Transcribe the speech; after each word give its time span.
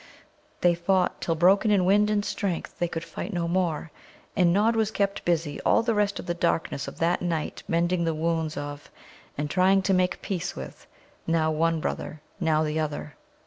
They 0.61 0.73
fought 0.73 1.21
till, 1.21 1.35
broken 1.35 1.69
in 1.69 1.85
wind 1.85 2.09
and 2.09 2.25
strength, 2.25 2.79
they 2.79 2.87
could 2.87 3.03
fight 3.03 3.31
no 3.31 3.47
more. 3.47 3.91
And 4.35 4.51
Nod 4.51 4.75
was 4.75 4.89
kept 4.89 5.23
busy 5.25 5.61
all 5.61 5.83
the 5.83 5.93
rest 5.93 6.17
of 6.17 6.25
the 6.25 6.33
darkness 6.33 6.87
of 6.87 6.97
that 6.97 7.21
night 7.21 7.61
mending 7.67 8.03
the 8.03 8.15
wounds 8.15 8.57
of, 8.57 8.89
and 9.37 9.47
trying 9.47 9.83
to 9.83 9.93
make 9.93 10.23
peace 10.23 10.55
with, 10.55 10.87
now 11.27 11.51
one 11.51 11.79
brother, 11.79 12.19
now 12.39 12.63
the 12.63 12.79
other. 12.79 13.15